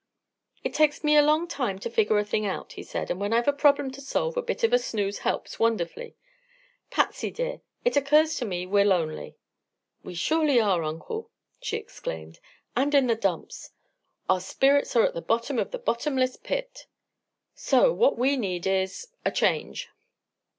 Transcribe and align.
"It 0.63 0.73
takes 0.73 1.03
me 1.03 1.15
a 1.15 1.21
long 1.21 1.47
time 1.47 1.77
to 1.77 1.87
figure 1.87 2.17
a 2.17 2.25
thing 2.25 2.43
out," 2.43 2.71
he 2.71 2.81
said; 2.81 3.11
"and 3.11 3.21
when 3.21 3.31
I've 3.33 3.47
a 3.47 3.53
problem 3.53 3.91
to 3.91 4.01
solve 4.01 4.35
a 4.35 4.41
bit 4.41 4.63
of 4.63 4.73
a 4.73 4.79
snooze 4.79 5.19
helps 5.19 5.59
wonderfully. 5.59 6.15
Patsy, 6.89 7.29
dear, 7.29 7.61
it 7.85 7.95
occurs 7.95 8.35
to 8.37 8.45
me 8.45 8.65
we're 8.65 8.83
lonely." 8.83 9.37
"We 10.03 10.15
surely 10.15 10.59
are, 10.59 10.81
Uncle!" 10.83 11.29
she 11.61 11.77
exclaimed. 11.77 12.39
"And 12.75 12.95
in 12.95 13.05
the 13.05 13.15
dumps." 13.15 13.73
"Our 14.27 14.39
spirits 14.41 14.95
are 14.95 15.05
at 15.05 15.13
the 15.13 15.21
bottom 15.21 15.59
of 15.59 15.69
the 15.69 15.77
bottomless 15.77 16.35
pit." 16.35 16.87
"So 17.53 17.93
what 17.93 18.17
we 18.17 18.37
need 18.37 18.65
is 18.65 19.07
a 19.23 19.29
change." 19.31 19.87